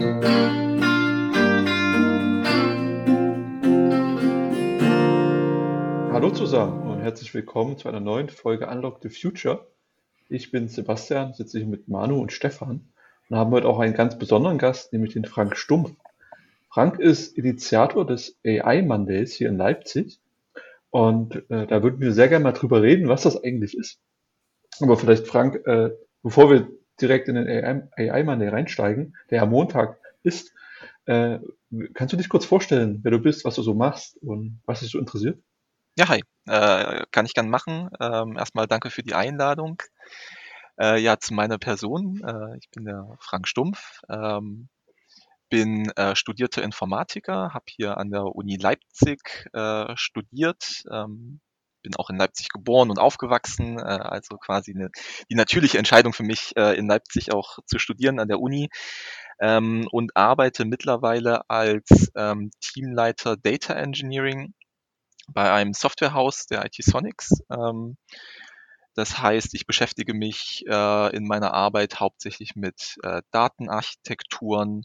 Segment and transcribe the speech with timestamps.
[0.00, 0.22] Hallo
[6.32, 9.66] zusammen und herzlich willkommen zu einer neuen Folge Unlock the Future.
[10.30, 12.88] Ich bin Sebastian, sitze hier mit Manu und Stefan
[13.28, 15.92] und haben heute auch einen ganz besonderen Gast, nämlich den Frank Stumpf.
[16.70, 20.18] Frank ist Initiator des AI Mondays hier in Leipzig
[20.88, 24.00] und äh, da würden wir sehr gerne mal drüber reden, was das eigentlich ist.
[24.80, 25.90] Aber vielleicht Frank, äh,
[26.22, 26.70] bevor wir
[27.00, 30.52] direkt in den AI, AI Monday reinsteigen, der ja Montag ist,
[31.06, 31.38] äh,
[31.94, 34.90] kannst du dich kurz vorstellen, wer du bist, was du so machst und was dich
[34.90, 35.40] so interessiert?
[35.96, 36.22] Ja, hi.
[36.46, 37.90] Äh, kann ich gern machen.
[38.00, 39.82] Ähm, erstmal danke für die Einladung.
[40.78, 42.22] Äh, ja, zu meiner Person.
[42.24, 44.68] Äh, ich bin der Frank Stumpf, ähm,
[45.50, 51.40] bin äh, studierter Informatiker, habe hier an der Uni Leipzig äh, studiert, ähm,
[51.82, 54.90] bin auch in Leipzig geboren und aufgewachsen, äh, also quasi eine,
[55.30, 58.68] die natürliche Entscheidung für mich, äh, in Leipzig auch zu studieren an der Uni
[59.40, 64.54] ähm, und arbeite mittlerweile als ähm, Teamleiter Data Engineering
[65.28, 67.30] bei einem Softwarehaus der IT Sonics.
[67.50, 67.96] Ähm,
[68.94, 74.82] das heißt, ich beschäftige mich äh, in meiner Arbeit hauptsächlich mit äh, Datenarchitekturen,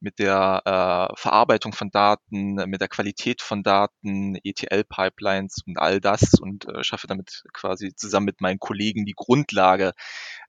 [0.00, 6.34] mit der äh, Verarbeitung von Daten, mit der Qualität von Daten, ETL-Pipelines und all das
[6.40, 9.92] und äh, schaffe damit quasi zusammen mit meinen Kollegen die Grundlage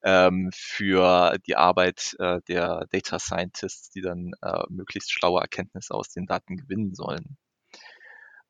[0.03, 6.09] ähm, für die Arbeit äh, der Data Scientists, die dann äh, möglichst schlaue Erkenntnisse aus
[6.09, 7.37] den Daten gewinnen sollen.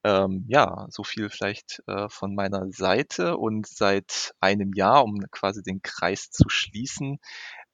[0.05, 5.61] Ähm, ja, so viel vielleicht äh, von meiner Seite und seit einem Jahr, um quasi
[5.61, 7.19] den Kreis zu schließen,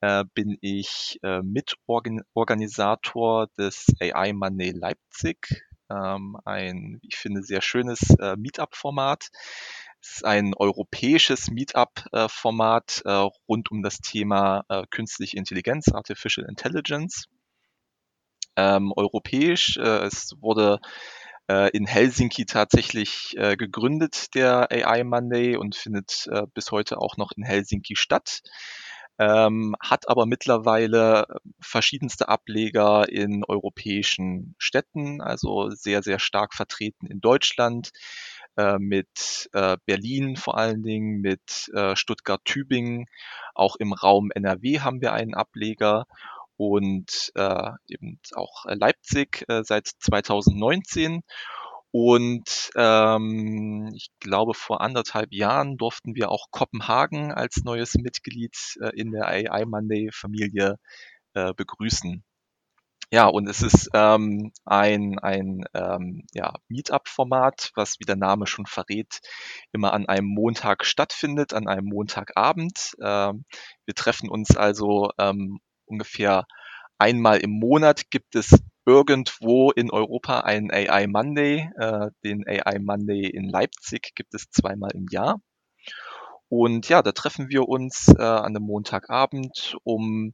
[0.01, 8.02] äh, bin ich äh, Mitorganisator des AI Money Leipzig, ähm, ein, ich finde, sehr schönes
[8.19, 9.29] äh, Meetup-Format.
[10.02, 17.25] Es ist ein europäisches Meetup-Format äh, rund um das Thema äh, künstliche Intelligenz, Artificial Intelligence.
[18.55, 20.80] Ähm, europäisch, äh, es wurde
[21.47, 27.43] äh, in Helsinki tatsächlich gegründet, der AI Monday, und findet bis heute auch noch in
[27.43, 28.41] Helsinki statt.
[29.17, 31.26] Ähm, hat aber mittlerweile
[31.61, 37.92] verschiedenste Ableger in europäischen Städten, also sehr, sehr stark vertreten in Deutschland,
[38.58, 43.05] äh, mit äh, Berlin vor allen Dingen, mit äh, Stuttgart-Tübingen.
[43.53, 46.05] Auch im Raum NRW haben wir einen Ableger
[46.58, 51.21] und äh, eben auch Leipzig äh, seit 2019.
[51.98, 58.89] Und ähm, ich glaube, vor anderthalb Jahren durften wir auch Kopenhagen als neues Mitglied äh,
[59.00, 60.76] in der AI Monday Familie
[61.36, 62.22] äh, begrüßen.
[63.14, 68.66] Ja, und es ist ähm, ein, ein ähm, ja, Meetup-Format, was, wie der Name schon
[68.66, 69.22] verrät,
[69.72, 72.98] immer an einem Montag stattfindet, an einem Montagabend.
[73.02, 73.45] Ähm,
[73.86, 76.45] wir treffen uns also ähm, ungefähr
[76.98, 81.69] einmal im Monat gibt es irgendwo in Europa einen AI Monday.
[81.77, 85.39] Äh, den AI Monday in Leipzig gibt es zweimal im Jahr.
[86.49, 90.33] Und ja, da treffen wir uns äh, an einem Montagabend, um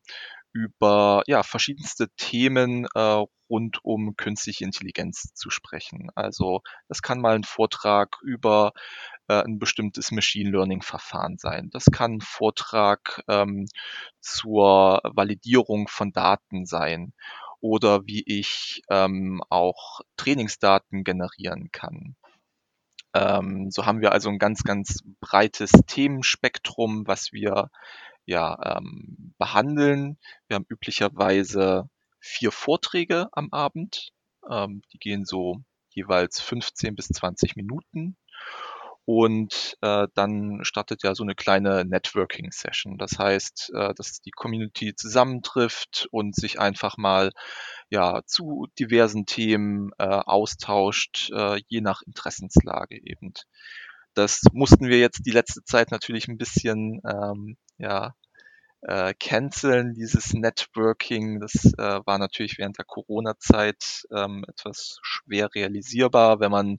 [0.54, 6.10] über ja, verschiedenste Themen äh, rund um künstliche Intelligenz zu sprechen.
[6.16, 8.74] Also das kann mal ein Vortrag über
[9.28, 11.70] äh, ein bestimmtes Machine Learning Verfahren sein.
[11.72, 13.66] Das kann ein Vortrag ähm,
[14.20, 17.14] zur Validierung von Daten sein
[17.62, 22.16] oder wie ich ähm, auch Trainingsdaten generieren kann.
[23.14, 27.70] Ähm, so haben wir also ein ganz, ganz breites Themenspektrum, was wir
[28.26, 30.18] ja ähm, behandeln.
[30.48, 31.90] Wir haben üblicherweise
[32.20, 34.12] vier Vorträge am Abend.
[34.50, 35.58] Ähm, die gehen so
[35.90, 38.16] jeweils 15 bis 20 Minuten.
[39.06, 42.98] Und äh, dann startet ja so eine kleine Networking-Session.
[42.98, 47.32] Das heißt, äh, dass die Community zusammentrifft und sich einfach mal
[47.90, 53.34] ja zu diversen Themen äh, austauscht, äh, je nach Interessenslage eben.
[54.14, 58.14] Das mussten wir jetzt die letzte Zeit natürlich ein bisschen ähm, ja,
[58.82, 61.40] äh, canceln, dieses Networking.
[61.40, 66.78] Das äh, war natürlich während der Corona-Zeit ähm, etwas schwer realisierbar, wenn man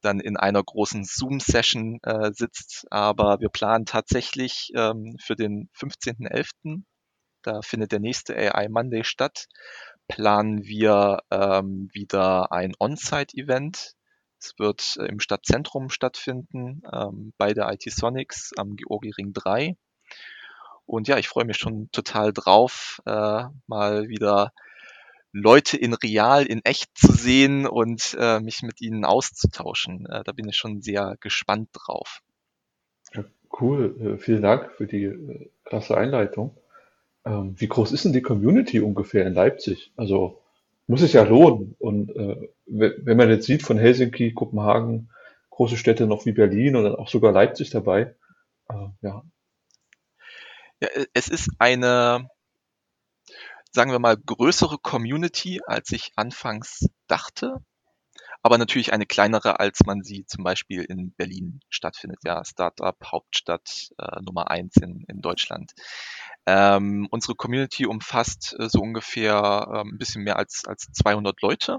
[0.00, 2.86] dann in einer großen Zoom-Session äh, sitzt.
[2.90, 6.82] Aber wir planen tatsächlich ähm, für den 15.11.,
[7.42, 9.46] da findet der nächste AI Monday statt,
[10.08, 13.94] planen wir ähm, wieder ein On-Site-Event.
[14.38, 19.76] Es wird im Stadtzentrum stattfinden, ähm, bei der IT Sonics am Georgi Ring 3.
[20.86, 24.52] Und ja, ich freue mich schon total drauf, äh, mal wieder
[25.32, 30.06] Leute in real, in echt zu sehen und äh, mich mit ihnen auszutauschen.
[30.06, 32.20] Äh, da bin ich schon sehr gespannt drauf.
[33.14, 33.24] Ja,
[33.60, 36.56] cool, äh, vielen Dank für die äh, klasse Einleitung.
[37.24, 39.92] Ähm, wie groß ist denn die Community ungefähr in Leipzig?
[39.96, 40.42] Also
[40.86, 41.76] muss es ja lohnen.
[41.78, 45.10] Und äh, wenn man jetzt sieht von Helsinki, Kopenhagen,
[45.50, 48.14] große Städte noch wie Berlin und dann auch sogar Leipzig dabei,
[48.68, 49.22] äh, ja.
[50.80, 50.88] ja.
[51.12, 52.28] Es ist eine,
[53.72, 57.56] sagen wir mal, größere Community, als ich anfangs dachte
[58.42, 62.20] aber natürlich eine kleinere, als man sie zum Beispiel in Berlin stattfindet.
[62.24, 65.72] Ja, Startup Hauptstadt äh, Nummer eins in, in Deutschland.
[66.46, 71.78] Ähm, unsere Community umfasst äh, so ungefähr äh, ein bisschen mehr als, als 200 Leute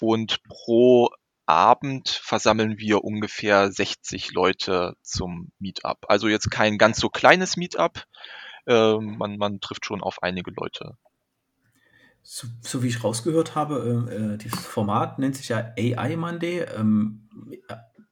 [0.00, 1.08] und pro
[1.46, 6.04] Abend versammeln wir ungefähr 60 Leute zum Meetup.
[6.08, 8.04] Also jetzt kein ganz so kleines Meetup.
[8.66, 10.96] Äh, man, man trifft schon auf einige Leute
[12.28, 16.66] so, so, wie ich rausgehört habe, äh, äh dieses Format nennt sich ja AI Monday.
[16.76, 17.28] Ähm,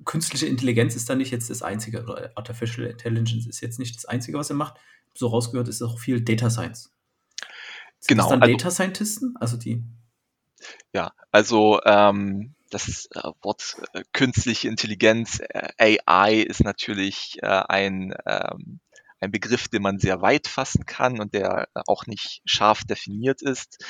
[0.04, 4.04] künstliche Intelligenz ist da nicht jetzt das Einzige, oder Artificial Intelligence ist jetzt nicht das
[4.04, 4.76] Einzige, was er macht.
[5.14, 6.92] So rausgehört ist auch viel Data Science.
[7.98, 8.22] Sind genau.
[8.24, 9.82] Das dann also, Data Scientisten, also die.
[10.92, 18.14] Ja, also ähm, das äh, Wort äh, künstliche Intelligenz, äh, AI, ist natürlich äh, ein
[18.26, 18.80] ähm,
[19.24, 23.84] ein Begriff, den man sehr weit fassen kann und der auch nicht scharf definiert ist.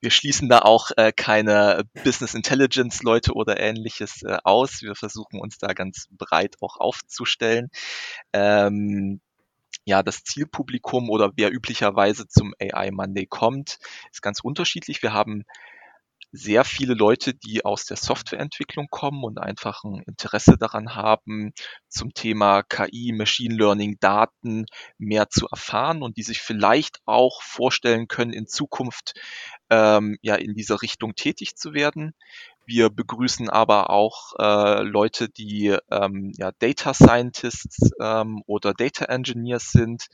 [0.00, 4.82] Wir schließen da auch äh, keine Business Intelligence Leute oder ähnliches äh, aus.
[4.82, 7.70] Wir versuchen uns da ganz breit auch aufzustellen.
[8.32, 9.20] Ähm,
[9.84, 13.78] ja, das Zielpublikum oder wer üblicherweise zum AI Monday kommt,
[14.12, 15.02] ist ganz unterschiedlich.
[15.02, 15.44] Wir haben
[16.32, 21.52] sehr viele Leute, die aus der Softwareentwicklung kommen und einfach ein Interesse daran haben,
[21.88, 24.66] zum Thema KI, Machine Learning, Daten
[24.98, 29.14] mehr zu erfahren und die sich vielleicht auch vorstellen können, in Zukunft
[29.70, 32.14] ähm, ja in dieser Richtung tätig zu werden.
[32.66, 39.72] Wir begrüßen aber auch äh, Leute, die ähm, ja, Data Scientists ähm, oder Data Engineers
[39.72, 40.06] sind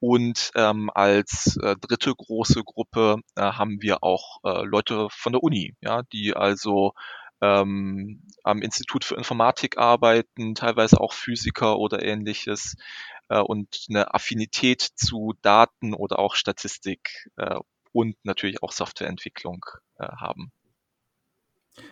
[0.00, 5.42] und ähm, als äh, dritte große Gruppe äh, haben wir auch äh, Leute von der
[5.42, 6.92] Uni, ja, die also
[7.40, 12.76] ähm, am Institut für Informatik arbeiten, teilweise auch Physiker oder ähnliches
[13.28, 17.56] äh, und eine Affinität zu Daten oder auch Statistik äh,
[17.92, 19.64] und natürlich auch Softwareentwicklung
[19.98, 20.52] äh, haben.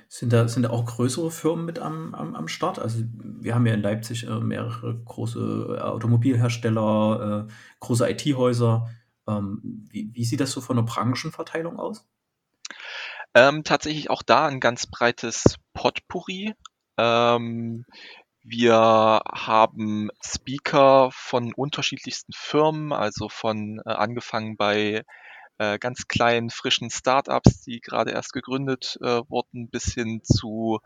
[0.08, 2.78] Sind da, sind da auch größere Firmen mit am, am, am Start?
[2.78, 8.88] Also wir haben ja in Leipzig äh, mehrere große äh, Automobilhersteller, äh, große IT-Häuser.
[9.26, 9.60] Ähm,
[9.90, 12.06] wie, wie sieht das so von der Branchenverteilung aus?
[13.34, 16.54] Ähm, tatsächlich auch da ein ganz breites Potpourri.
[16.96, 17.84] Ähm,
[18.42, 25.02] wir haben Speaker von unterschiedlichsten Firmen, also von äh, angefangen bei
[25.58, 30.80] äh, ganz kleinen, frischen Startups, die gerade erst gegründet äh, wurden, bis hin zu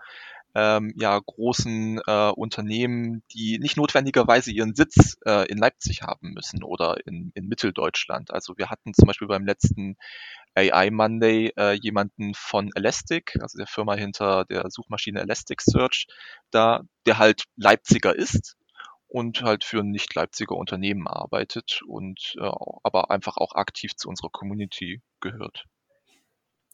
[0.55, 6.65] ähm, ja, großen äh, Unternehmen, die nicht notwendigerweise ihren Sitz äh, in Leipzig haben müssen
[6.65, 8.33] oder in, in Mitteldeutschland.
[8.33, 9.97] Also wir hatten zum Beispiel beim letzten
[10.55, 16.09] AI Monday äh, jemanden von Elastic, also der Firma hinter der Suchmaschine Elasticsearch,
[16.51, 18.57] da, der halt Leipziger ist,
[19.11, 22.51] und halt für ein Nicht-Leipziger Unternehmen arbeitet und äh,
[22.83, 25.67] aber einfach auch aktiv zu unserer Community gehört.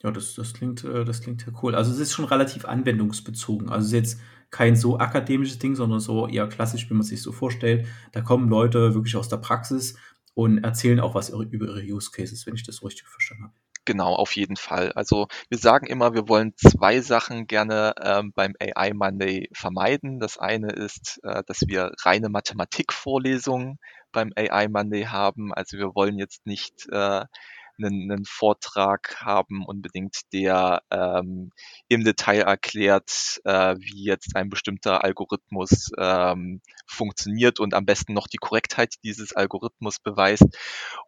[0.03, 1.75] Ja, das, das klingt, äh, das klingt ja cool.
[1.75, 3.71] Also es ist schon relativ anwendungsbezogen.
[3.71, 7.23] Also es ist jetzt kein so akademisches Ding, sondern so eher klassisch, wie man sich
[7.23, 7.87] so vorstellt.
[8.13, 9.97] Da kommen Leute wirklich aus der Praxis
[10.35, 13.55] und erzählen auch was über ihre Use Cases, wenn ich das richtig verstanden habe.
[13.87, 14.93] Genau, auf jeden Fall.
[14.93, 20.19] Also wir sagen immer, wir wollen zwei Sachen gerne ähm, beim AI Monday vermeiden.
[20.19, 23.79] Das eine ist, äh, dass wir reine Mathematikvorlesungen
[24.13, 25.55] beim AI Monday haben.
[25.55, 27.25] Also wir wollen jetzt nicht äh,
[27.79, 31.51] einen, einen Vortrag haben unbedingt, der ähm,
[31.89, 38.27] im Detail erklärt, äh, wie jetzt ein bestimmter Algorithmus ähm, funktioniert und am besten noch
[38.27, 40.45] die Korrektheit dieses Algorithmus beweist.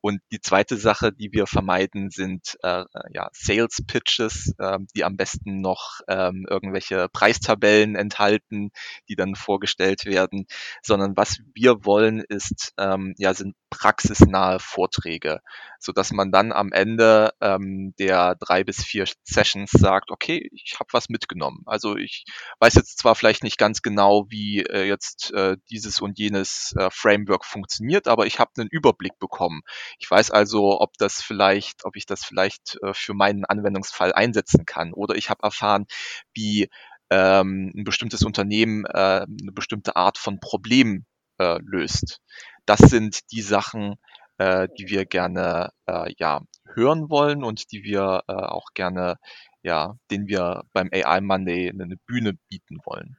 [0.00, 5.16] Und die zweite Sache, die wir vermeiden, sind äh, ja, Sales Pitches, äh, die am
[5.16, 8.70] besten noch ähm, irgendwelche Preistabellen enthalten,
[9.08, 10.46] die dann vorgestellt werden,
[10.82, 15.40] sondern was wir wollen, ist ähm, ja sind praxisnahe Vorträge,
[15.78, 20.76] so dass man dann am Ende ähm, der drei bis vier Sessions sagt, okay, ich
[20.78, 21.62] habe was mitgenommen.
[21.66, 22.24] Also ich
[22.60, 26.88] weiß jetzt zwar vielleicht nicht ganz genau, wie äh, jetzt äh, dieses und jenes äh,
[26.90, 29.62] Framework funktioniert, aber ich habe einen Überblick bekommen.
[29.98, 34.64] Ich weiß also, ob das vielleicht, ob ich das vielleicht äh, für meinen Anwendungsfall einsetzen
[34.66, 34.92] kann.
[34.92, 35.86] Oder ich habe erfahren,
[36.32, 36.68] wie
[37.10, 41.06] ähm, ein bestimmtes Unternehmen äh, eine bestimmte Art von Problem
[41.38, 42.20] äh, löst.
[42.68, 43.94] Das sind die Sachen,
[44.36, 49.16] äh, die wir gerne äh, ja, hören wollen und die wir äh, auch gerne,
[49.62, 53.16] ja, den wir beim AI Monday eine Bühne bieten wollen.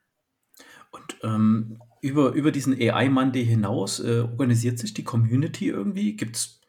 [0.92, 6.16] Und ähm, über, über diesen AI Monday hinaus äh, organisiert sich die Community irgendwie?
[6.16, 6.62] Gibt es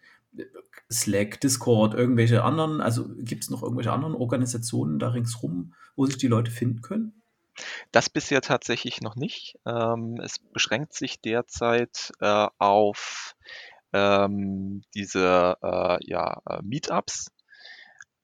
[0.91, 6.17] Slack, Discord, irgendwelche anderen, also gibt es noch irgendwelche anderen Organisationen da ringsrum, wo sich
[6.17, 7.20] die Leute finden können?
[7.93, 9.57] Das bisher tatsächlich noch nicht.
[9.67, 13.35] Ähm, es beschränkt sich derzeit äh, auf
[13.93, 17.31] ähm, diese äh, ja, äh, Meetups.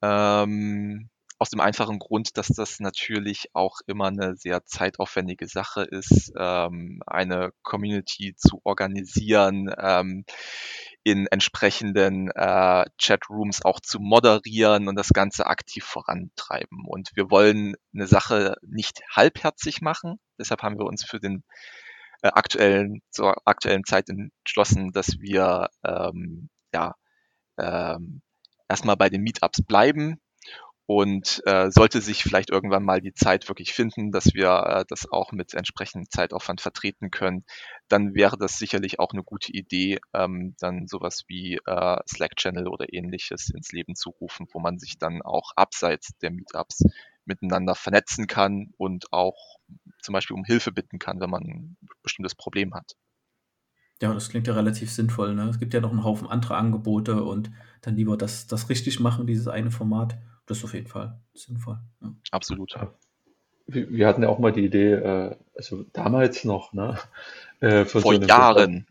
[0.03, 6.33] Ähm, aus dem einfachen Grund, dass das natürlich auch immer eine sehr zeitaufwendige Sache ist,
[6.39, 10.25] ähm, eine Community zu organisieren, ähm,
[11.07, 16.85] in entsprechenden äh, Chatrooms auch zu moderieren und das Ganze aktiv vorantreiben.
[16.85, 20.19] Und wir wollen eine Sache nicht halbherzig machen.
[20.37, 21.45] Deshalb haben wir uns für den
[22.23, 26.97] äh, aktuellen, zur aktuellen Zeit entschlossen, dass wir ähm, ja
[27.57, 28.21] ähm,
[28.69, 30.21] erstmal bei den Meetups bleiben,
[30.87, 35.11] und äh, sollte sich vielleicht irgendwann mal die Zeit wirklich finden, dass wir äh, das
[35.11, 37.45] auch mit entsprechendem Zeitaufwand vertreten können,
[37.89, 42.93] dann wäre das sicherlich auch eine gute Idee, ähm, dann sowas wie äh, Slack-Channel oder
[42.93, 46.85] ähnliches ins Leben zu rufen, wo man sich dann auch abseits der Meetups
[47.25, 49.59] miteinander vernetzen kann und auch
[50.01, 52.93] zum Beispiel um Hilfe bitten kann, wenn man ein bestimmtes Problem hat.
[54.01, 55.35] Ja, das klingt ja relativ sinnvoll.
[55.35, 55.49] Ne?
[55.49, 57.51] Es gibt ja noch einen Haufen andere Angebote und
[57.81, 61.79] dann lieber das, das richtig machen, dieses eine Format das ist auf jeden Fall sinnvoll.
[62.01, 62.15] Ja.
[62.31, 62.75] Absolut.
[63.67, 66.99] Wir, wir, hatten ja auch mal die Idee, äh, also damals noch, ne?
[67.61, 68.87] Äh, vor so Jahren.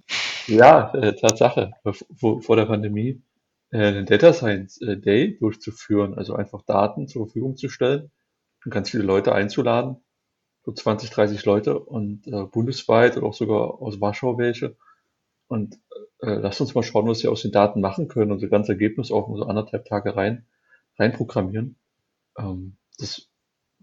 [0.47, 1.73] Ja, äh, Tatsache,
[2.15, 3.21] vor, vor der Pandemie,
[3.71, 8.11] äh, einen Data Science äh, Day durchzuführen, also einfach Daten zur Verfügung zu stellen
[8.63, 9.97] und ganz viele Leute einzuladen,
[10.65, 14.75] so 20, 30 Leute und äh, bundesweit oder auch sogar aus Warschau welche.
[15.47, 15.79] Und
[16.21, 18.67] äh, lasst uns mal schauen, was wir aus den Daten machen können und so ganz
[18.67, 20.45] Ergebnis auch in so anderthalb Tage rein
[20.97, 21.77] reinprogrammieren.
[22.37, 23.29] Ähm, das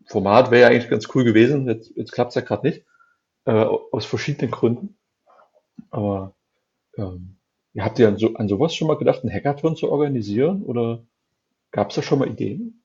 [0.07, 2.85] Format wäre ja eigentlich ganz cool gewesen, jetzt, jetzt klappt es ja gerade nicht,
[3.45, 4.99] äh, aus verschiedenen Gründen.
[5.90, 6.35] Aber
[6.97, 7.38] ähm,
[7.78, 11.04] habt ihr an, so, an sowas schon mal gedacht, einen Hackathon zu organisieren oder
[11.71, 12.85] gab es da schon mal Ideen?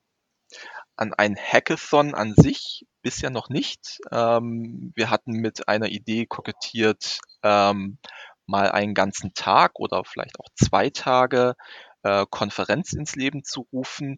[0.95, 3.99] An ein Hackathon an sich bisher noch nicht.
[4.11, 7.99] Ähm, wir hatten mit einer Idee kokettiert, ähm,
[8.45, 11.55] mal einen ganzen Tag oder vielleicht auch zwei Tage
[12.03, 14.17] äh, Konferenz ins Leben zu rufen,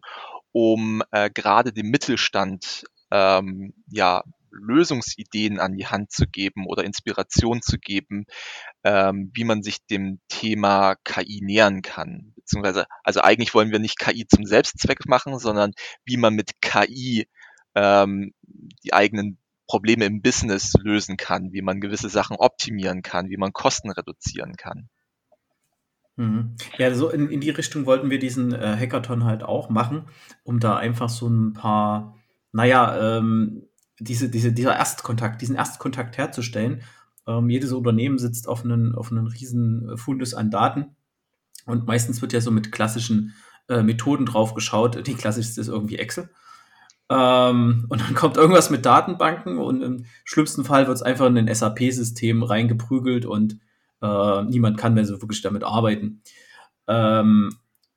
[0.52, 4.22] um äh, gerade dem Mittelstand ähm, ja
[4.52, 8.26] Lösungsideen an die Hand zu geben oder Inspiration zu geben,
[8.84, 12.32] ähm, wie man sich dem Thema KI nähern kann.
[12.36, 15.72] Beziehungsweise, also eigentlich wollen wir nicht KI zum Selbstzweck machen, sondern
[16.04, 17.28] wie man mit KI
[17.74, 18.34] ähm,
[18.84, 23.52] die eigenen Probleme im Business lösen kann, wie man gewisse Sachen optimieren kann, wie man
[23.52, 24.88] Kosten reduzieren kann.
[26.20, 26.56] Mhm.
[26.76, 30.04] Ja, so in, in die Richtung wollten wir diesen äh, Hackathon halt auch machen,
[30.42, 32.14] um da einfach so ein paar,
[32.52, 33.62] naja, ähm,
[33.98, 36.82] diese, diese, dieser Erstkontakt, diesen Erstkontakt herzustellen.
[37.26, 40.94] Ähm, jedes Unternehmen sitzt auf einen, auf einen riesen Fundus an Daten
[41.64, 43.34] und meistens wird ja so mit klassischen
[43.70, 45.06] äh, Methoden drauf geschaut.
[45.06, 46.28] Die klassischste ist irgendwie Excel.
[47.08, 51.38] Ähm, und dann kommt irgendwas mit Datenbanken und im schlimmsten Fall wird es einfach in
[51.38, 53.56] ein SAP-System reingeprügelt und
[54.02, 56.22] äh, niemand kann mehr so wirklich damit arbeiten.
[56.86, 57.50] Ähm,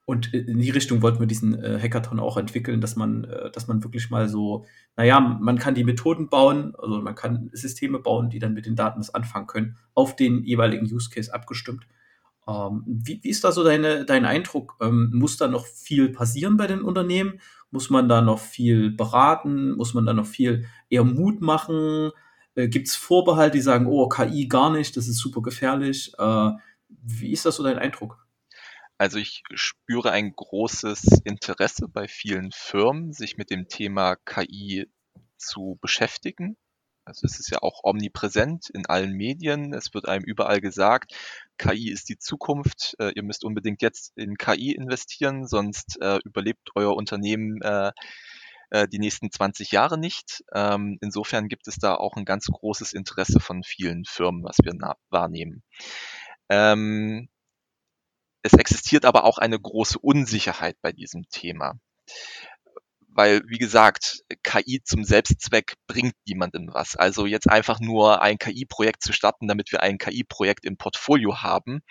[0.06, 3.68] und in die Richtung wollten wir diesen äh, Hackathon auch entwickeln, dass man, äh, dass
[3.68, 4.66] man wirklich mal so,
[4.98, 8.76] naja, man kann die Methoden bauen, also man kann Systeme bauen, die dann mit den
[8.76, 11.88] Daten was anfangen können, auf den jeweiligen Use Case abgestimmt.
[12.48, 14.76] Ähm, wie, wie, ist da so deine, dein Eindruck?
[14.82, 17.40] Ähm, muss da noch viel passieren bei den Unternehmen?
[17.72, 19.72] Muss man da noch viel beraten?
[19.78, 22.12] Muss man da noch viel eher Mut machen?
[22.56, 26.14] Äh, Gibt es Vorbehalte, die sagen, oh, KI gar nicht, das ist super gefährlich?
[26.18, 26.52] Äh,
[26.88, 28.26] wie ist das so dein Eindruck?
[28.98, 34.88] Also ich spüre ein großes Interesse bei vielen Firmen, sich mit dem Thema KI
[35.38, 36.58] zu beschäftigen.
[37.06, 39.74] Also es ist ja auch omnipräsent in allen Medien.
[39.74, 41.14] Es wird einem überall gesagt,
[41.58, 42.96] KI ist die Zukunft.
[43.00, 47.62] Äh, ihr müsst unbedingt jetzt in KI investieren, sonst äh, überlebt euer Unternehmen
[48.74, 50.44] äh, die nächsten 20 Jahre nicht.
[50.54, 54.74] Ähm, insofern gibt es da auch ein ganz großes Interesse von vielen Firmen, was wir
[55.10, 55.64] wahrnehmen.
[56.50, 57.30] Ähm,
[58.42, 61.76] es existiert aber auch eine große Unsicherheit bei diesem Thema.
[63.08, 66.96] Weil, wie gesagt, KI zum Selbstzweck bringt niemandem was.
[66.96, 71.82] Also jetzt einfach nur ein KI-Projekt zu starten, damit wir ein KI-Projekt im Portfolio haben,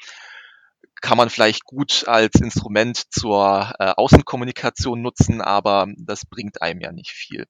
[1.02, 6.92] kann man vielleicht gut als Instrument zur äh, Außenkommunikation nutzen, aber das bringt einem ja
[6.92, 7.47] nicht viel.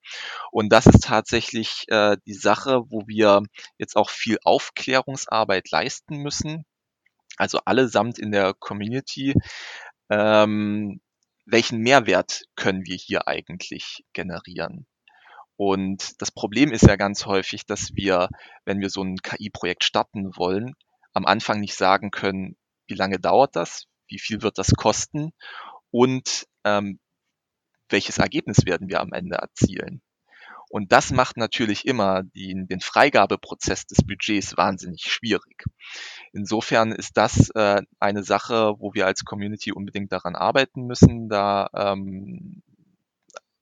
[0.50, 3.42] Und das ist tatsächlich äh, die Sache, wo wir
[3.78, 6.64] jetzt auch viel Aufklärungsarbeit leisten müssen.
[7.36, 9.34] Also allesamt in der Community.
[10.10, 11.00] Ähm,
[11.44, 14.86] welchen Mehrwert können wir hier eigentlich generieren?
[15.56, 18.28] Und das Problem ist ja ganz häufig, dass wir,
[18.64, 20.74] wenn wir so ein KI-Projekt starten wollen,
[21.12, 23.86] am Anfang nicht sagen können, wie lange dauert das?
[24.12, 25.32] wie viel wird das kosten
[25.90, 27.00] und ähm,
[27.88, 30.02] welches Ergebnis werden wir am Ende erzielen.
[30.68, 35.64] Und das macht natürlich immer den, den Freigabeprozess des Budgets wahnsinnig schwierig.
[36.32, 41.68] Insofern ist das äh, eine Sache, wo wir als Community unbedingt daran arbeiten müssen, da
[41.74, 42.62] ähm,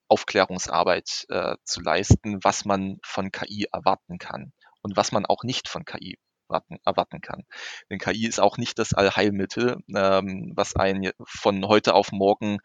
[0.06, 5.68] Aufklärungsarbeit äh, zu leisten, was man von KI erwarten kann und was man auch nicht
[5.68, 6.16] von KI
[6.50, 7.44] erwarten, erwarten kann.
[7.88, 12.58] Denn KI ist auch nicht das Allheilmittel, ähm, was einen von heute auf morgen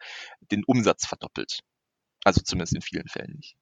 [0.50, 1.60] den Umsatz verdoppelt.
[2.24, 3.56] Also zumindest in vielen Fällen nicht.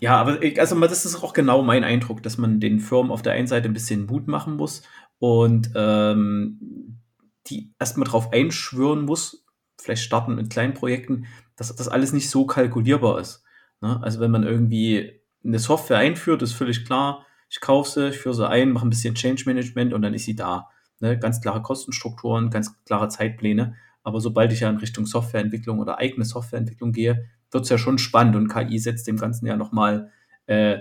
[0.00, 3.32] Ja, aber also das ist auch genau mein Eindruck, dass man den Firmen auf der
[3.32, 4.82] einen Seite ein bisschen Mut machen muss
[5.18, 7.00] und ähm,
[7.46, 9.46] die erstmal drauf einschwören muss,
[9.80, 13.44] vielleicht starten mit kleinen Projekten, dass das alles nicht so kalkulierbar ist.
[13.80, 14.00] Ne?
[14.02, 18.34] Also wenn man irgendwie eine Software einführt, ist völlig klar, ich kaufe sie, ich führe
[18.34, 20.68] sie ein, mache ein bisschen Change Management und dann ist sie da.
[21.00, 21.18] Ne?
[21.18, 23.74] Ganz klare Kostenstrukturen, ganz klare Zeitpläne.
[24.02, 27.98] Aber sobald ich ja in Richtung Softwareentwicklung oder eigene Softwareentwicklung gehe, wird es ja schon
[27.98, 30.10] spannend und KI setzt dem Ganzen ja nochmal
[30.46, 30.78] äh,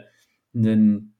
[0.53, 1.15] einen,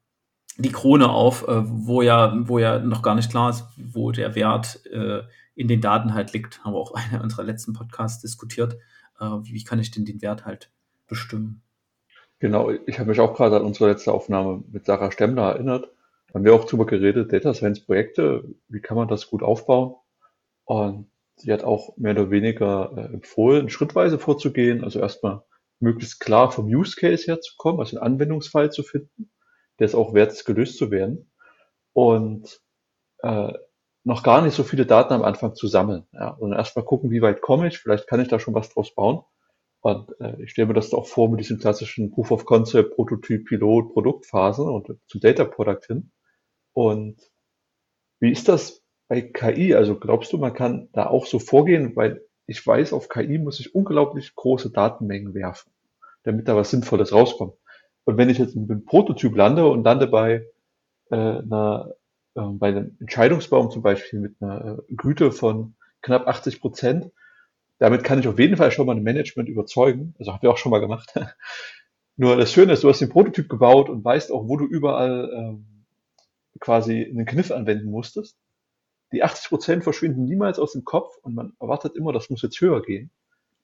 [0.58, 4.36] die Krone auf, äh, wo ja, wo ja noch gar nicht klar ist, wo der
[4.36, 5.24] Wert äh,
[5.56, 6.64] in den Daten halt liegt.
[6.64, 8.76] Haben wir auch einer unserer letzten Podcasts diskutiert.
[9.20, 10.72] Äh, wie, wie kann ich denn den Wert halt
[11.08, 11.62] bestimmen?
[12.44, 15.86] Genau, ich habe mich auch gerade an unsere letzte Aufnahme mit Sarah Stemmler erinnert.
[16.28, 19.96] Da haben wir auch drüber geredet, Data Science Projekte, wie kann man das gut aufbauen?
[20.66, 25.44] Und Sie hat auch mehr oder weniger äh, empfohlen, schrittweise vorzugehen, also erstmal
[25.80, 29.32] möglichst klar vom Use Case herzukommen, also einen Anwendungsfall zu finden,
[29.80, 31.32] der es auch wert ist, gelöst zu werden.
[31.94, 32.60] Und
[33.20, 33.54] äh,
[34.04, 36.08] noch gar nicht so viele Daten am Anfang zu sammeln.
[36.12, 38.94] Ja, und erstmal gucken, wie weit komme ich, vielleicht kann ich da schon was draus
[38.94, 39.24] bauen.
[39.84, 43.46] Und äh, ich stelle mir das auch vor mit diesem klassischen Proof of Concept, Prototyp,
[43.46, 46.12] Pilot, Produktphasen und zum Data Product hin.
[46.72, 47.20] Und
[48.22, 52.26] wie ist das bei KI, also glaubst du, man kann da auch so vorgehen, weil
[52.46, 55.70] ich weiß, auf KI muss ich unglaublich große Datenmengen werfen,
[56.24, 57.58] damit da was Sinnvolles rauskommt.
[58.06, 60.48] Und wenn ich jetzt mit einem Prototyp lande und lande bei
[61.12, 61.94] äh, einer,
[62.36, 67.12] äh, bei einem Entscheidungsbaum zum Beispiel mit einer äh, Güte von knapp 80 Prozent,
[67.84, 70.16] damit kann ich auf jeden Fall schon mal ein Management überzeugen.
[70.18, 71.14] Also haben wir auch schon mal gemacht.
[72.16, 75.32] Nur das Schöne ist, du hast den Prototyp gebaut und weißt auch, wo du überall
[75.36, 75.86] ähm,
[76.60, 78.38] quasi einen Kniff anwenden musstest
[79.14, 82.60] die 80 Prozent verschwinden niemals aus dem Kopf und man erwartet immer, das muss jetzt
[82.60, 83.12] höher gehen.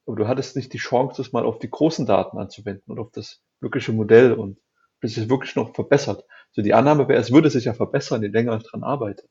[0.05, 3.11] Aber du hattest nicht die Chance, das mal auf die großen Daten anzuwenden und auf
[3.11, 4.59] das wirkliche Modell und
[5.01, 6.23] bis es wirklich noch verbessert.
[6.51, 9.27] So die Annahme wäre, es würde sich ja verbessern, je länger ich dran arbeite.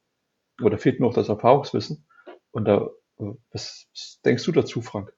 [0.58, 2.06] Aber da fehlt nur noch das Erfahrungswissen.
[2.50, 5.12] Und da, was, was denkst du dazu, Frank?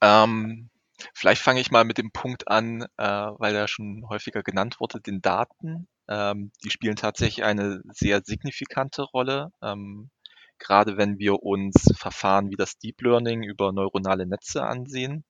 [0.00, 0.70] Ähm,
[1.14, 5.00] vielleicht fange ich mal mit dem Punkt an, äh, weil er schon häufiger genannt wurde,
[5.00, 5.86] den Daten.
[6.08, 9.52] Ähm, die spielen tatsächlich eine sehr signifikante Rolle.
[9.62, 10.10] Ähm,
[10.58, 15.24] gerade wenn wir uns Verfahren wie das Deep Learning über neuronale Netze ansehen,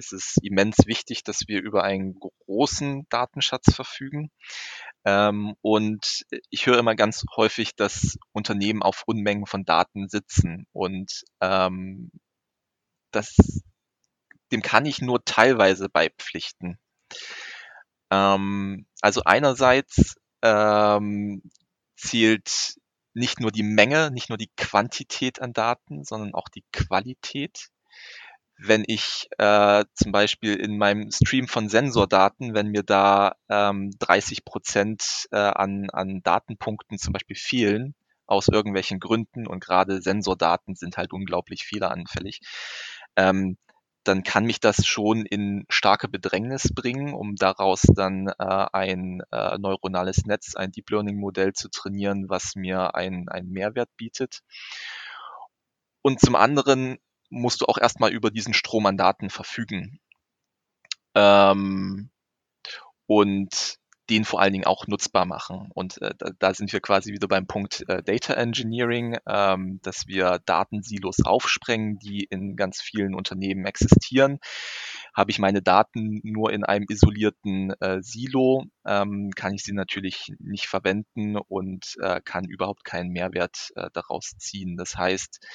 [0.00, 4.30] ist es immens wichtig, dass wir über einen großen Datenschatz verfügen.
[5.04, 10.66] Ähm, und ich höre immer ganz häufig, dass Unternehmen auf Unmengen von Daten sitzen.
[10.72, 12.10] Und ähm,
[13.12, 13.36] das,
[14.50, 16.78] dem kann ich nur teilweise beipflichten.
[18.10, 21.42] Ähm, also einerseits ähm,
[21.96, 22.74] zählt
[23.12, 27.68] nicht nur die Menge, nicht nur die Quantität an Daten, sondern auch die Qualität.
[28.62, 34.44] Wenn ich äh, zum Beispiel in meinem Stream von Sensordaten, wenn mir da ähm, 30
[34.44, 37.94] Prozent äh, an, an Datenpunkten zum Beispiel fehlen,
[38.26, 42.40] aus irgendwelchen Gründen und gerade Sensordaten sind halt unglaublich fehleranfällig,
[43.16, 43.56] ähm,
[44.04, 49.58] dann kann mich das schon in starke Bedrängnis bringen, um daraus dann äh, ein äh,
[49.58, 54.40] neuronales Netz, ein Deep Learning Modell zu trainieren, was mir einen Mehrwert bietet.
[56.02, 56.98] Und zum anderen
[57.30, 60.00] musst du auch erstmal über diesen Strom an Daten verfügen.
[61.14, 62.10] Ähm,
[63.06, 65.70] und den vor allen Dingen auch nutzbar machen.
[65.72, 70.08] Und äh, da, da, sind wir quasi wieder beim Punkt äh, Data Engineering, ähm, dass
[70.08, 74.40] wir Datensilos aufsprengen, die in ganz vielen Unternehmen existieren.
[75.14, 80.32] Habe ich meine Daten nur in einem isolierten äh, Silo, ähm, kann ich sie natürlich
[80.40, 84.76] nicht verwenden und äh, kann überhaupt keinen Mehrwert äh, daraus ziehen.
[84.76, 85.46] Das heißt,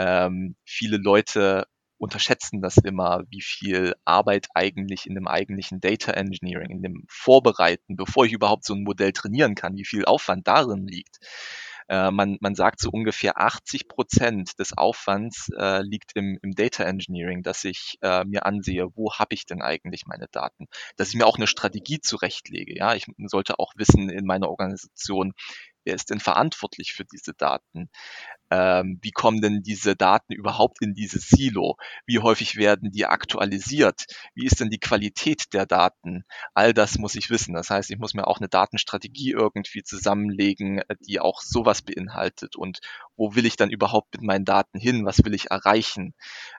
[0.00, 1.66] ähm, viele Leute
[1.98, 7.96] unterschätzen das immer, wie viel Arbeit eigentlich in dem eigentlichen Data Engineering, in dem Vorbereiten,
[7.96, 11.18] bevor ich überhaupt so ein Modell trainieren kann, wie viel Aufwand darin liegt.
[11.90, 16.84] Äh, man, man sagt so ungefähr 80 Prozent des Aufwands äh, liegt im, im Data
[16.84, 21.16] Engineering, dass ich äh, mir ansehe, wo habe ich denn eigentlich meine Daten, dass ich
[21.16, 22.78] mir auch eine Strategie zurechtlege.
[22.78, 25.32] Ja, ich sollte auch wissen in meiner Organisation,
[25.84, 27.90] wer ist denn verantwortlich für diese Daten?
[28.52, 31.76] Ähm, wie kommen denn diese Daten überhaupt in dieses Silo?
[32.06, 34.06] Wie häufig werden die aktualisiert?
[34.34, 36.24] Wie ist denn die Qualität der Daten?
[36.52, 37.54] All das muss ich wissen.
[37.54, 42.56] Das heißt, ich muss mir auch eine Datenstrategie irgendwie zusammenlegen, die auch sowas beinhaltet.
[42.56, 42.80] Und
[43.16, 45.06] wo will ich dann überhaupt mit meinen Daten hin?
[45.06, 46.14] Was will ich erreichen?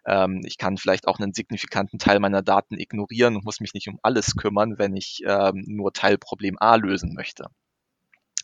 [0.06, 3.90] Ähm, ich kann vielleicht auch einen signifikanten Teil meiner Daten ignorieren und muss mich nicht
[3.90, 7.48] um alles kümmern, wenn ich ähm, nur Teilproblem A lösen möchte.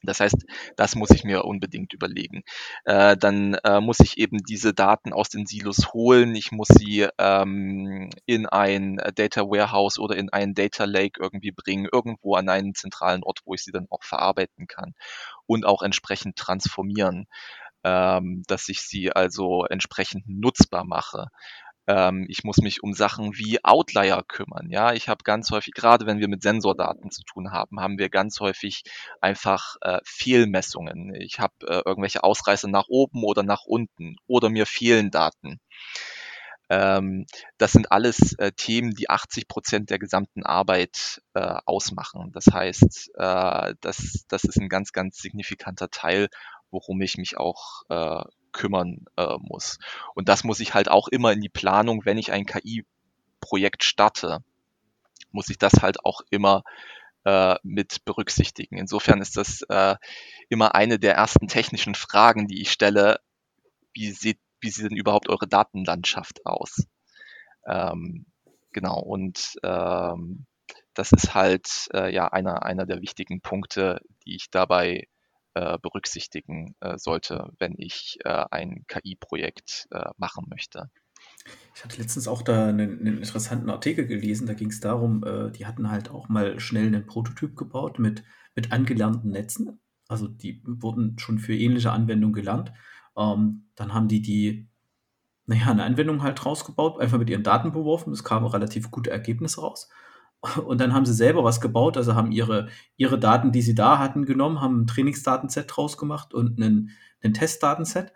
[0.03, 2.43] Das heißt, das muss ich mir unbedingt überlegen.
[2.85, 6.35] Äh, dann äh, muss ich eben diese Daten aus den Silos holen.
[6.35, 11.87] Ich muss sie ähm, in ein Data Warehouse oder in einen Data Lake irgendwie bringen,
[11.91, 14.93] irgendwo an einen zentralen Ort, wo ich sie dann auch verarbeiten kann
[15.45, 17.27] und auch entsprechend transformieren,
[17.83, 21.27] ähm, dass ich sie also entsprechend nutzbar mache.
[21.87, 24.69] Ähm, ich muss mich um Sachen wie Outlier kümmern.
[24.69, 28.09] Ja, ich habe ganz häufig, gerade wenn wir mit Sensordaten zu tun haben, haben wir
[28.09, 28.83] ganz häufig
[29.21, 31.15] einfach äh, Fehlmessungen.
[31.15, 35.59] Ich habe äh, irgendwelche Ausreißer nach oben oder nach unten oder mir fehlen Daten.
[36.69, 37.25] Ähm,
[37.57, 42.31] das sind alles äh, Themen, die 80 Prozent der gesamten Arbeit äh, ausmachen.
[42.33, 46.27] Das heißt, äh, das, das ist ein ganz, ganz signifikanter Teil,
[46.69, 48.23] worum ich mich auch äh,
[48.57, 49.77] kümmern äh, muss.
[50.15, 54.39] Und das muss ich halt auch immer in die Planung, wenn ich ein KI-Projekt starte,
[55.31, 56.63] muss ich das halt auch immer
[57.23, 58.77] äh, mit berücksichtigen.
[58.77, 59.95] Insofern ist das äh,
[60.49, 63.19] immer eine der ersten technischen Fragen, die ich stelle.
[63.93, 66.87] Wie sieht, wie sieht denn überhaupt eure Datenlandschaft aus?
[67.67, 68.25] Ähm,
[68.71, 70.45] genau, und ähm,
[70.93, 75.07] das ist halt äh, ja einer, einer der wichtigen Punkte, die ich dabei
[75.57, 80.91] äh, berücksichtigen äh, sollte, wenn ich äh, ein KI-Projekt äh, machen möchte.
[81.75, 85.51] Ich hatte letztens auch da einen, einen interessanten Artikel gelesen, da ging es darum, äh,
[85.51, 88.23] die hatten halt auch mal schnell einen Prototyp gebaut mit,
[88.55, 89.79] mit angelernten Netzen.
[90.07, 92.71] Also die wurden schon für ähnliche Anwendungen gelernt.
[93.17, 94.69] Ähm, dann haben die die,
[95.47, 98.13] naja, eine Anwendung halt rausgebaut, einfach mit ihren Daten beworfen.
[98.13, 99.89] Es kamen relativ gute Ergebnisse raus.
[100.65, 103.99] Und dann haben sie selber was gebaut, also haben ihre, ihre Daten, die sie da
[103.99, 108.13] hatten, genommen, haben ein Trainingsdatenset draus gemacht und einen, einen Testdatenset.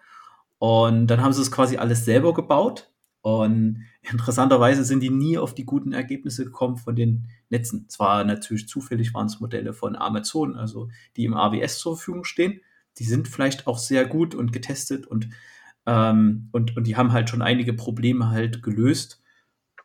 [0.60, 2.92] Und dann haben sie es quasi alles selber gebaut.
[3.22, 7.88] Und interessanterweise sind die nie auf die guten Ergebnisse gekommen von den Netzen.
[7.90, 12.62] Zwar natürlich zufällig waren es Modelle von Amazon, also die im AWS zur Verfügung stehen.
[12.98, 15.30] Die sind vielleicht auch sehr gut und getestet und,
[15.86, 19.22] ähm, und, und die haben halt schon einige Probleme halt gelöst.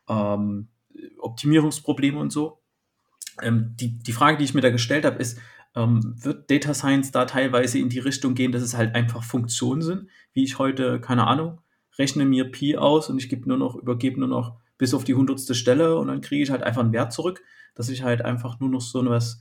[0.09, 0.69] Ähm,
[1.19, 2.61] Optimierungsprobleme und so.
[3.43, 5.39] Ähm, die, die Frage, die ich mir da gestellt habe, ist,
[5.75, 9.83] ähm, wird Data Science da teilweise in die Richtung gehen, dass es halt einfach Funktionen
[9.83, 11.61] sind, wie ich heute, keine Ahnung,
[11.99, 15.15] rechne mir Pi aus und ich gebe nur noch, übergebe nur noch bis auf die
[15.15, 17.43] hundertste Stelle und dann kriege ich halt einfach einen Wert zurück,
[17.75, 19.41] dass ich halt einfach nur noch so was,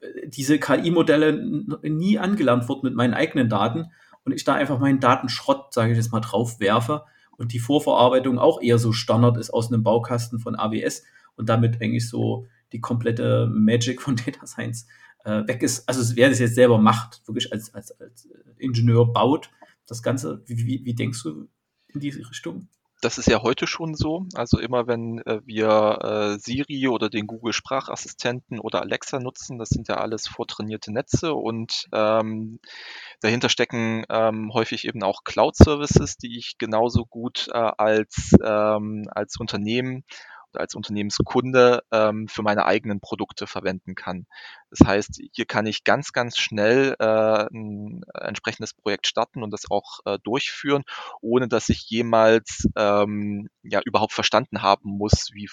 [0.00, 1.32] äh, diese KI-Modelle
[1.82, 3.86] nie angelernt wurden mit meinen eigenen Daten
[4.24, 7.04] und ich da einfach meinen Datenschrott, sage ich jetzt mal, drauf werfe
[7.36, 11.02] und die Vorverarbeitung auch eher so Standard ist aus einem Baukasten von AWS
[11.36, 14.86] und damit eigentlich so die komplette Magic von Data Science
[15.24, 15.88] äh, weg ist.
[15.88, 19.50] Also wer das jetzt selber macht, wirklich als, als, als Ingenieur baut,
[19.86, 21.48] das Ganze, wie, wie, wie denkst du
[21.88, 22.68] in diese Richtung?
[23.02, 24.26] Das ist ja heute schon so.
[24.34, 29.70] Also immer wenn äh, wir äh, Siri oder den Google Sprachassistenten oder Alexa nutzen, das
[29.70, 32.60] sind ja alles vortrainierte Netze und ähm,
[33.20, 39.36] dahinter stecken ähm, häufig eben auch Cloud-Services, die ich genauso gut äh, als, ähm, als
[39.36, 40.04] Unternehmen
[40.54, 44.26] als Unternehmenskunde ähm, für meine eigenen Produkte verwenden kann.
[44.70, 49.70] Das heißt, hier kann ich ganz, ganz schnell äh, ein entsprechendes Projekt starten und das
[49.70, 50.84] auch äh, durchführen,
[51.20, 55.48] ohne dass ich jemals ähm, ja überhaupt verstanden haben muss, wie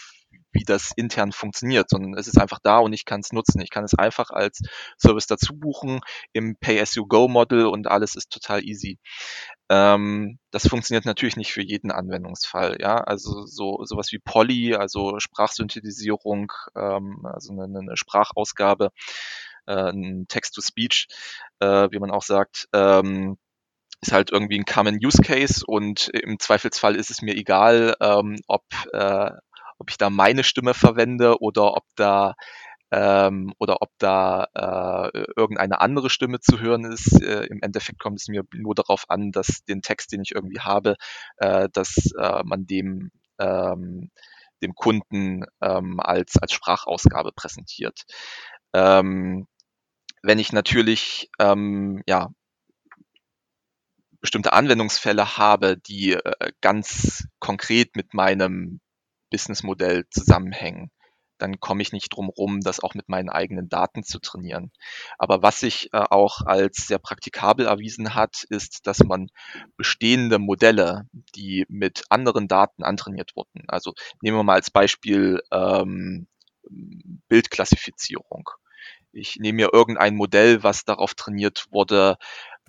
[0.52, 3.62] wie das intern funktioniert, sondern es ist einfach da und ich kann es nutzen.
[3.62, 4.62] Ich kann es einfach als
[5.00, 6.02] Service dazu buchen
[6.34, 9.00] im Pay-as-you-go-Model und alles ist total easy.
[9.70, 12.78] Ähm, das funktioniert natürlich nicht für jeden Anwendungsfall.
[12.80, 18.92] Ja, also so sowas wie Poly, also Sprachsynthetisierung, ähm, also eine, eine Sprachausgabe,
[19.68, 21.08] äh, ein Text-to-Speech,
[21.60, 22.68] äh, wie man auch sagt.
[22.74, 23.38] Ähm,
[24.02, 28.38] ist halt irgendwie ein Common Use Case und im Zweifelsfall ist es mir egal, ähm,
[28.48, 29.32] ob, äh,
[29.80, 32.36] ob ich da meine Stimme verwende oder ob da
[32.92, 34.48] ähm, oder ob da
[35.13, 37.22] äh, irgendeine andere Stimme zu hören ist.
[37.22, 40.60] Äh, Im Endeffekt kommt es mir nur darauf an, dass den Text, den ich irgendwie
[40.60, 40.96] habe,
[41.38, 44.12] äh, dass äh, man dem ähm,
[44.62, 48.04] dem Kunden ähm, als als Sprachausgabe präsentiert.
[48.74, 49.48] Ähm,
[50.24, 52.30] wenn ich natürlich ähm, ja
[54.22, 58.82] bestimmte Anwendungsfälle habe, die äh, ganz konkret mit meinem
[59.30, 60.92] Businessmodell zusammenhängen,
[61.39, 64.72] dann komme ich nicht drum rum, das auch mit meinen eigenen Daten zu trainieren.
[65.18, 69.30] Aber was sich äh, auch als sehr praktikabel erwiesen hat, ist, dass man
[69.78, 76.28] bestehende Modelle, die mit anderen Daten antrainiert wurden, also nehmen wir mal als Beispiel ähm,
[77.28, 78.50] Bildklassifizierung.
[79.12, 82.18] Ich nehme mir irgendein Modell, was darauf trainiert wurde,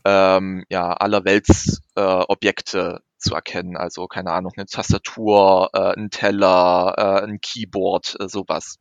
[0.05, 3.77] ähm, ja, allerwelts äh, Objekte zu erkennen.
[3.77, 8.79] Also keine Ahnung, eine Tastatur, äh, ein Teller, äh, ein Keyboard, äh, sowas.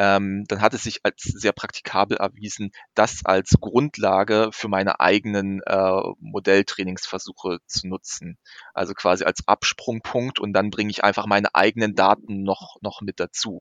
[0.00, 5.60] Ähm, dann hat es sich als sehr praktikabel erwiesen, das als Grundlage für meine eigenen
[5.66, 8.38] äh, Modelltrainingsversuche zu nutzen.
[8.74, 13.18] Also quasi als Absprungpunkt und dann bringe ich einfach meine eigenen Daten noch, noch mit
[13.18, 13.60] dazu.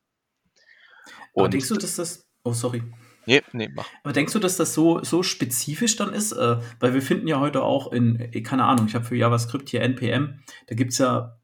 [1.33, 2.25] Und Aber denkst du, dass das.
[2.43, 2.83] Oh, sorry.
[3.27, 3.87] Nee, nee, mach.
[4.03, 6.31] Aber denkst du, dass das so, so spezifisch dann ist?
[6.31, 9.69] Äh, weil wir finden ja heute auch in, äh, keine Ahnung, ich habe für JavaScript
[9.69, 11.37] hier NPM, da gibt es ja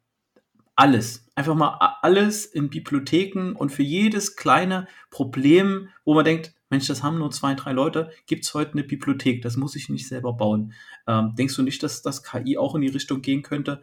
[0.75, 1.27] alles.
[1.35, 7.03] Einfach mal alles in Bibliotheken und für jedes kleine Problem, wo man denkt, Mensch, das
[7.03, 10.33] haben nur zwei, drei Leute, gibt es heute eine Bibliothek, das muss ich nicht selber
[10.33, 10.73] bauen.
[11.05, 13.81] Ähm, denkst du nicht, dass das KI auch in die Richtung gehen könnte?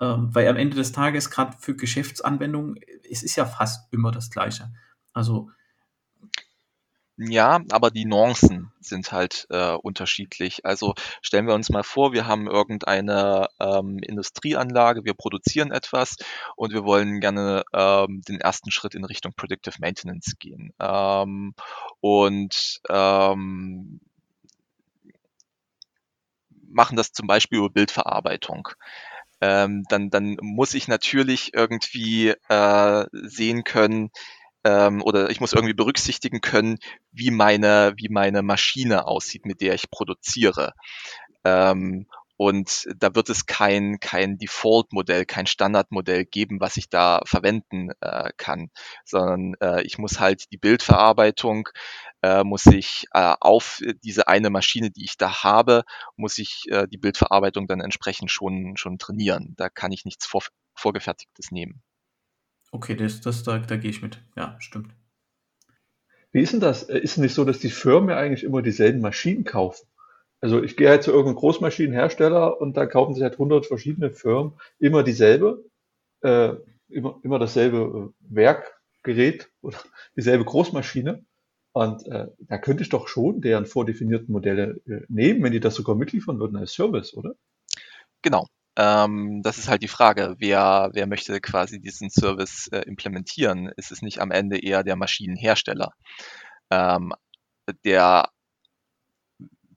[0.00, 2.76] Ähm, weil am Ende des Tages, gerade für Geschäftsanwendungen,
[3.10, 4.72] es ist ja fast immer das Gleiche.
[5.12, 5.50] Also
[7.18, 10.64] ja, aber die Nuancen sind halt äh, unterschiedlich.
[10.64, 16.16] Also stellen wir uns mal vor, wir haben irgendeine ähm, Industrieanlage, wir produzieren etwas
[16.56, 20.72] und wir wollen gerne ähm, den ersten Schritt in Richtung Predictive Maintenance gehen.
[20.80, 21.54] Ähm,
[22.00, 24.00] und ähm,
[26.68, 28.68] machen das zum Beispiel über Bildverarbeitung.
[29.40, 34.10] Ähm, dann, dann muss ich natürlich irgendwie äh, sehen können,
[34.64, 36.78] ähm, oder ich muss irgendwie berücksichtigen können,
[37.10, 40.72] wie meine, wie meine Maschine aussieht, mit der ich produziere.
[41.44, 47.90] Ähm, und da wird es kein, kein Default-Modell, kein Standardmodell geben, was ich da verwenden
[48.00, 48.70] äh, kann,
[49.04, 51.68] sondern äh, ich muss halt die Bildverarbeitung,
[52.22, 55.84] äh, muss ich äh, auf diese eine Maschine, die ich da habe,
[56.16, 59.54] muss ich äh, die Bildverarbeitung dann entsprechend schon, schon trainieren.
[59.56, 60.42] Da kann ich nichts vor,
[60.74, 61.82] Vorgefertigtes nehmen.
[62.72, 64.18] Okay, das, das, da, da gehe ich mit.
[64.34, 64.92] Ja, stimmt.
[66.32, 66.84] Wie ist denn das?
[66.84, 69.86] Äh, ist es nicht so, dass die Firmen ja eigentlich immer dieselben Maschinen kaufen?
[70.40, 74.54] Also ich gehe halt zu irgendeinem Großmaschinenhersteller und da kaufen sich halt 100 verschiedene Firmen
[74.78, 75.64] immer dieselbe,
[76.22, 76.54] äh,
[76.88, 79.78] immer, immer dasselbe äh, Werkgerät oder
[80.16, 81.24] dieselbe Großmaschine.
[81.74, 85.74] Und äh, da könnte ich doch schon deren vordefinierten Modelle äh, nehmen, wenn die das
[85.74, 87.34] sogar mitliefern würden als Service, oder?
[88.22, 88.46] Genau.
[88.76, 93.70] Ähm, das ist halt die Frage, wer, wer möchte quasi diesen Service äh, implementieren?
[93.76, 95.92] Ist es nicht am Ende eher der Maschinenhersteller,
[96.70, 97.12] ähm,
[97.84, 98.30] der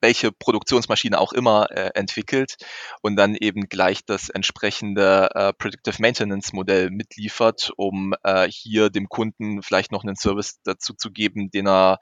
[0.02, 2.58] welche Produktionsmaschine auch immer äh, entwickelt
[3.02, 9.10] und dann eben gleich das entsprechende äh, Predictive Maintenance Modell mitliefert, um äh, hier dem
[9.10, 12.00] Kunden vielleicht noch einen Service dazu zu geben, den er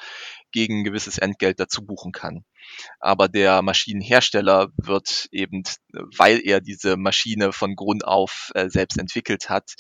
[0.54, 2.46] gegen ein gewisses Entgelt dazu buchen kann.
[3.00, 5.64] Aber der Maschinenhersteller wird eben,
[6.18, 9.74] weil er diese Maschine von Grund auf äh, selbst entwickelt hat,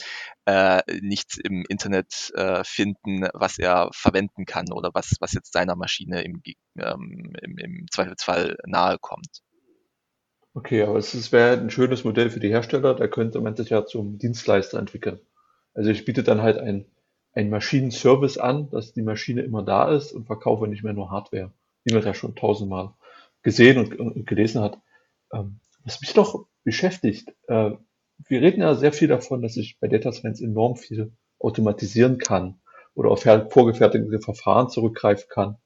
[0.45, 5.77] äh, nichts im Internet äh, finden, was er verwenden kann oder was, was jetzt seiner
[5.77, 6.41] Maschine im,
[6.77, 9.41] ähm, im, im Zweifelsfall nahe kommt.
[10.55, 13.85] Okay, aber es wäre ein schönes Modell für die Hersteller, da könnte man sich ja
[13.85, 15.19] zum Dienstleister entwickeln.
[15.73, 16.85] Also ich biete dann halt ein,
[17.33, 21.51] ein Maschinenservice an, dass die Maschine immer da ist und verkaufe nicht mehr nur Hardware
[21.83, 22.93] wie man das schon tausendmal
[23.41, 24.79] gesehen und, und gelesen hat.
[25.33, 27.71] Ähm, was mich doch beschäftigt, äh,
[28.27, 32.61] wir reden ja sehr viel davon, dass ich bei Data Science enorm viel automatisieren kann
[32.93, 35.57] oder auf vorgefertigte Verfahren zurückgreifen kann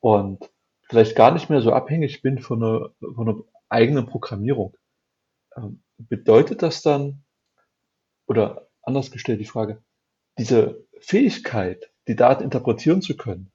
[0.00, 0.50] und
[0.88, 4.76] vielleicht gar nicht mehr so abhängig bin von einer, von einer eigenen Programmierung.
[5.56, 7.24] Ähm, bedeutet das dann,
[8.26, 9.82] oder anders gestellt die Frage,
[10.38, 13.50] diese Fähigkeit, die Daten interpretieren zu können,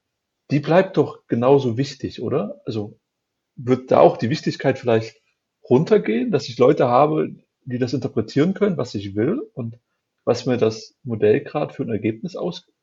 [0.51, 2.61] die bleibt doch genauso wichtig, oder?
[2.65, 2.99] Also
[3.55, 5.21] wird da auch die Wichtigkeit vielleicht
[5.69, 9.79] runtergehen, dass ich Leute habe, die das interpretieren können, was ich will und
[10.25, 12.77] was mir das Modell gerade für ein Ergebnis ausgibt?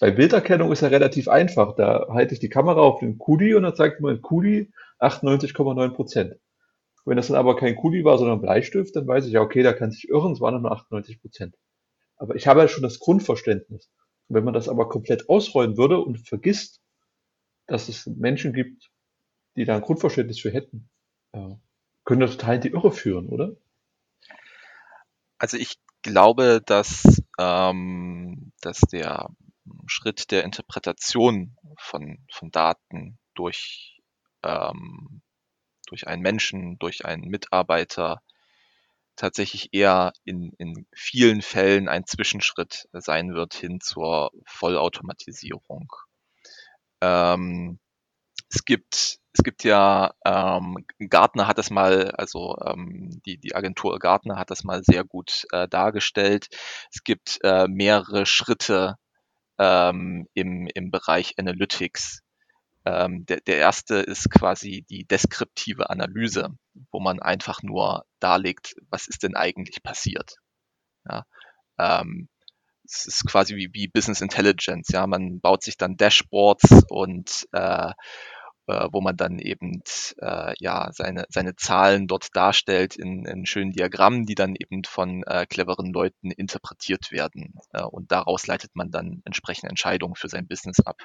[0.00, 1.74] Bei Bilderkennung ist ja relativ einfach.
[1.74, 5.90] Da halte ich die Kamera auf den Kuli und dann zeigt mir ein Kuli 98,9
[5.90, 6.36] Prozent.
[7.04, 9.72] Wenn das dann aber kein Kuli war, sondern Bleistift, dann weiß ich ja, okay, da
[9.72, 11.56] kann sich irren, es waren nur 98 Prozent.
[12.18, 13.90] Aber ich habe ja schon das Grundverständnis.
[14.28, 16.82] Wenn man das aber komplett ausrollen würde und vergisst,
[17.66, 18.90] dass es Menschen gibt,
[19.56, 20.90] die da ein Grundverständnis für hätten,
[21.32, 21.54] äh,
[22.04, 23.56] können das total in die Irre führen, oder?
[25.38, 29.28] Also ich glaube, dass, ähm, dass der
[29.86, 34.00] Schritt der Interpretation von, von Daten durch,
[34.42, 35.22] ähm,
[35.86, 38.22] durch einen Menschen, durch einen Mitarbeiter,
[39.18, 45.92] tatsächlich eher in, in vielen Fällen ein Zwischenschritt sein wird hin zur Vollautomatisierung.
[47.02, 47.78] Ähm,
[48.50, 53.98] es gibt es gibt ja, ähm, Gartner hat das mal, also ähm, die, die Agentur
[54.00, 56.48] Gartner hat das mal sehr gut äh, dargestellt.
[56.92, 58.96] Es gibt äh, mehrere Schritte
[59.58, 62.22] ähm, im, im Bereich Analytics.
[62.84, 66.48] Ähm, der, der erste ist quasi die deskriptive Analyse,
[66.90, 70.36] wo man einfach nur darlegt, was ist denn eigentlich passiert.
[71.08, 71.24] Ja,
[71.78, 72.28] ähm,
[72.84, 74.88] es ist quasi wie, wie Business Intelligence.
[74.90, 77.92] Ja, man baut sich dann Dashboards und äh,
[78.68, 79.82] äh, wo man dann eben
[80.20, 85.22] äh, ja seine, seine Zahlen dort darstellt in, in schönen Diagrammen, die dann eben von
[85.24, 87.54] äh, cleveren Leuten interpretiert werden.
[87.72, 91.02] Äh, und daraus leitet man dann entsprechende Entscheidungen für sein Business ab.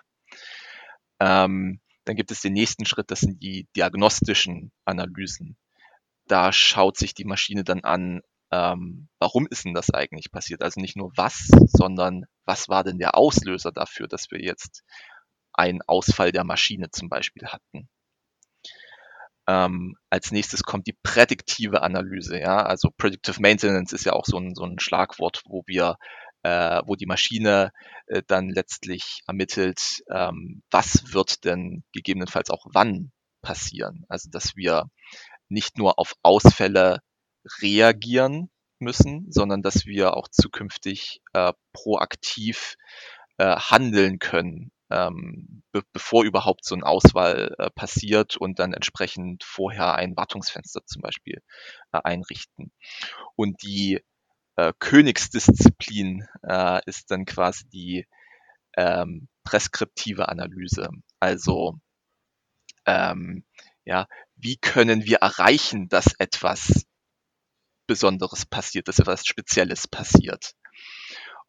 [1.19, 5.57] Ähm, dann gibt es den nächsten Schritt, das sind die diagnostischen Analysen.
[6.27, 10.61] Da schaut sich die Maschine dann an, ähm, warum ist denn das eigentlich passiert?
[10.61, 14.83] Also nicht nur was, sondern was war denn der Auslöser dafür, dass wir jetzt
[15.53, 17.89] einen Ausfall der Maschine zum Beispiel hatten.
[19.47, 22.39] Ähm, als nächstes kommt die prädiktive Analyse.
[22.39, 22.63] Ja?
[22.63, 25.97] Also Predictive Maintenance ist ja auch so ein, so ein Schlagwort, wo wir
[26.43, 27.71] äh, wo die Maschine
[28.07, 34.05] äh, dann letztlich ermittelt, ähm, was wird denn gegebenenfalls auch wann passieren.
[34.09, 34.89] Also dass wir
[35.49, 36.99] nicht nur auf Ausfälle
[37.61, 42.75] reagieren müssen, sondern dass wir auch zukünftig äh, proaktiv
[43.37, 49.43] äh, handeln können ähm, be bevor überhaupt so ein Auswahl äh, passiert und dann entsprechend
[49.43, 51.41] vorher ein Wartungsfenster zum Beispiel
[51.91, 52.71] äh, einrichten.
[53.35, 54.01] Und die
[54.55, 58.07] äh, Königsdisziplin äh, ist dann quasi die
[58.77, 60.89] ähm, preskriptive Analyse.
[61.19, 61.79] Also
[62.85, 63.45] ähm,
[63.85, 66.85] ja, wie können wir erreichen, dass etwas
[67.87, 70.53] Besonderes passiert, dass etwas Spezielles passiert?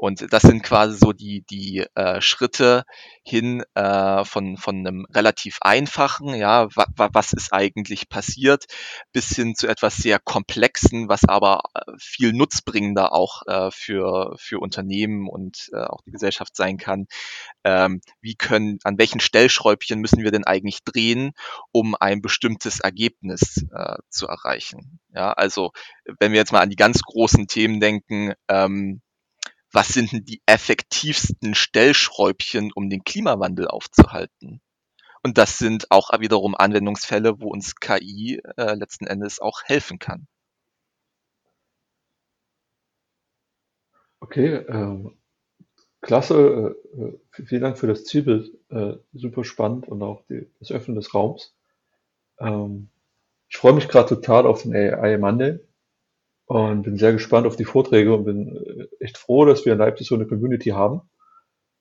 [0.05, 2.85] Und das sind quasi so die, die äh, Schritte
[3.23, 8.67] hin äh, von, von einem relativ einfachen, ja, wa, wa, was ist eigentlich passiert,
[9.13, 14.61] bis hin zu etwas sehr komplexen, was aber äh, viel nutzbringender auch äh, für, für
[14.61, 17.07] Unternehmen und äh, auch die Gesellschaft sein kann.
[17.65, 21.33] Ähm, wie können, an welchen Stellschräubchen müssen wir denn eigentlich drehen,
[21.73, 25.01] um ein bestimmtes Ergebnis äh, zu erreichen?
[25.15, 25.73] Ja, also
[26.21, 29.01] wenn wir jetzt mal an die ganz großen Themen denken, ähm,
[29.75, 34.61] was sind denn die effektivsten Stellschräubchen, um den Klimawandel aufzuhalten?
[35.23, 40.29] Und das sind auch wiederum Anwendungsfälle, wo uns KI äh, letzten Endes auch helfen kann.
[44.21, 45.17] Okay, ähm,
[46.03, 46.77] klasse.
[46.97, 48.53] Äh, äh vielen Dank für das Zielbild.
[48.71, 51.53] Äh, super spannend und auch die, das Öffnen des Raums.
[52.39, 52.91] Ähm,
[53.49, 55.59] ich freue mich gerade total auf den AI Monday.
[56.47, 59.79] Und bin sehr gespannt auf die Vorträge und bin äh, echt froh, dass wir in
[59.79, 61.01] Leipzig so eine Community haben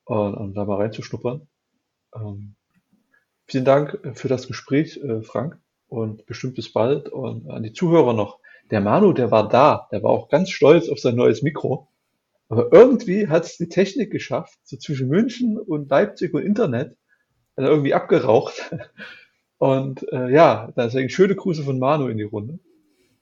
[0.06, 1.48] und, und da mal reinzuschnuppern.
[2.16, 2.56] Ähm,
[3.46, 7.10] vielen Dank für das Gespräch, äh, Frank, und bestimmt bis bald.
[7.10, 8.40] Und an die Zuhörer noch.
[8.72, 11.90] Der Manu, der war da, der war auch ganz stolz auf sein neues Mikro.
[12.48, 16.96] Aber irgendwie hat es die Technik geschafft, so zwischen München und Leipzig und Internet,
[17.56, 18.74] er irgendwie abgeraucht.
[19.60, 22.60] Und äh, ja, deswegen schöne Grüße von Manu in die Runde.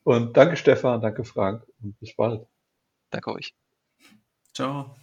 [0.04, 2.46] Und danke Stefan, danke Frank und bis bald.
[3.12, 3.54] Danke euch.
[4.54, 4.96] Ciao.